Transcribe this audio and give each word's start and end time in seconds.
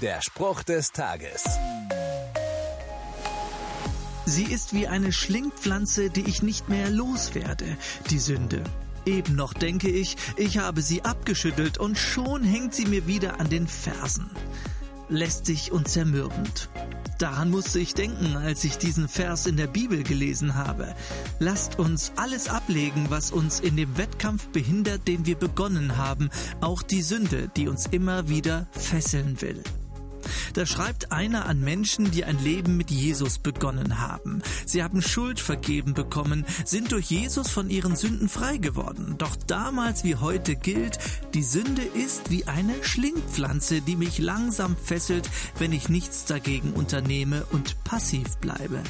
Der 0.00 0.22
Spruch 0.22 0.62
des 0.62 0.92
Tages. 0.92 1.44
Sie 4.24 4.44
ist 4.44 4.72
wie 4.72 4.86
eine 4.86 5.12
Schlingpflanze, 5.12 6.08
die 6.08 6.22
ich 6.22 6.42
nicht 6.42 6.70
mehr 6.70 6.88
loswerde, 6.88 7.76
die 8.08 8.18
Sünde. 8.18 8.64
Eben 9.04 9.34
noch 9.34 9.52
denke 9.52 9.90
ich, 9.90 10.16
ich 10.38 10.56
habe 10.56 10.80
sie 10.80 11.02
abgeschüttelt 11.02 11.76
und 11.76 11.98
schon 11.98 12.44
hängt 12.44 12.74
sie 12.74 12.86
mir 12.86 13.06
wieder 13.06 13.40
an 13.40 13.50
den 13.50 13.66
Fersen. 13.66 14.30
Lästig 15.10 15.70
und 15.70 15.86
zermürbend. 15.86 16.70
Daran 17.18 17.50
musste 17.50 17.78
ich 17.78 17.92
denken, 17.92 18.38
als 18.38 18.64
ich 18.64 18.78
diesen 18.78 19.06
Vers 19.06 19.46
in 19.46 19.58
der 19.58 19.66
Bibel 19.66 20.02
gelesen 20.02 20.54
habe. 20.54 20.94
Lasst 21.40 21.78
uns 21.78 22.12
alles 22.16 22.48
ablegen, 22.48 23.10
was 23.10 23.32
uns 23.32 23.60
in 23.60 23.76
dem 23.76 23.98
Wettkampf 23.98 24.48
behindert, 24.48 25.06
den 25.06 25.26
wir 25.26 25.36
begonnen 25.36 25.98
haben, 25.98 26.30
auch 26.62 26.80
die 26.80 27.02
Sünde, 27.02 27.50
die 27.54 27.68
uns 27.68 27.84
immer 27.84 28.30
wieder 28.30 28.66
fesseln 28.72 29.42
will. 29.42 29.62
Da 30.54 30.66
schreibt 30.66 31.12
einer 31.12 31.46
an 31.46 31.60
Menschen, 31.60 32.10
die 32.10 32.24
ein 32.24 32.42
Leben 32.42 32.76
mit 32.76 32.90
Jesus 32.90 33.38
begonnen 33.38 34.00
haben. 34.00 34.42
Sie 34.66 34.82
haben 34.82 35.02
Schuld 35.02 35.40
vergeben 35.40 35.94
bekommen, 35.94 36.44
sind 36.64 36.92
durch 36.92 37.06
Jesus 37.06 37.50
von 37.50 37.70
ihren 37.70 37.96
Sünden 37.96 38.28
frei 38.28 38.56
geworden. 38.56 39.16
Doch 39.18 39.36
damals 39.46 40.04
wie 40.04 40.16
heute 40.16 40.56
gilt, 40.56 40.98
die 41.34 41.42
Sünde 41.42 41.82
ist 41.82 42.30
wie 42.30 42.46
eine 42.46 42.74
Schlingpflanze, 42.82 43.80
die 43.80 43.96
mich 43.96 44.18
langsam 44.18 44.76
fesselt, 44.76 45.28
wenn 45.58 45.72
ich 45.72 45.88
nichts 45.88 46.24
dagegen 46.24 46.72
unternehme 46.72 47.44
und 47.50 47.82
passiv 47.84 48.36
bleibe. 48.38 48.82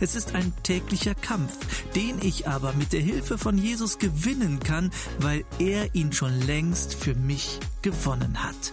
Es 0.00 0.14
ist 0.14 0.34
ein 0.34 0.52
täglicher 0.62 1.14
Kampf, 1.14 1.52
den 1.94 2.20
ich 2.22 2.48
aber 2.48 2.72
mit 2.72 2.92
der 2.92 3.00
Hilfe 3.00 3.38
von 3.38 3.58
Jesus 3.58 3.98
gewinnen 3.98 4.60
kann, 4.60 4.90
weil 5.18 5.44
er 5.58 5.94
ihn 5.94 6.12
schon 6.12 6.40
längst 6.42 6.94
für 6.94 7.14
mich 7.14 7.60
gewonnen 7.82 8.42
hat. 8.42 8.72